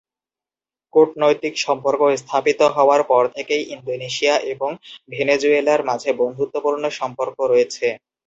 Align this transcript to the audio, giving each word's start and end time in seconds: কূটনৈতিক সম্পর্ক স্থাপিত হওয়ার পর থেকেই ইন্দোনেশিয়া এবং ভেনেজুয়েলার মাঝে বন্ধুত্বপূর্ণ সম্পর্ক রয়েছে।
কূটনৈতিক 0.93 1.53
সম্পর্ক 1.65 2.01
স্থাপিত 2.21 2.59
হওয়ার 2.75 3.01
পর 3.03 3.23
থেকেই 3.35 3.63
ইন্দোনেশিয়া 3.75 4.35
এবং 4.53 4.69
ভেনেজুয়েলার 5.11 5.81
মাঝে 5.89 6.09
বন্ধুত্বপূর্ণ 6.21 6.83
সম্পর্ক 6.99 7.37
রয়েছে। 7.51 7.87